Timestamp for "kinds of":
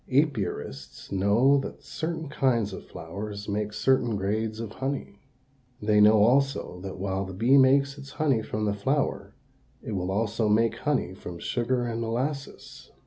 2.27-2.87